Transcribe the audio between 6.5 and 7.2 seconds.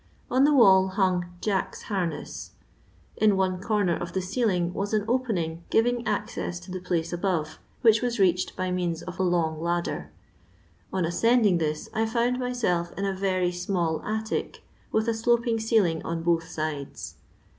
to the place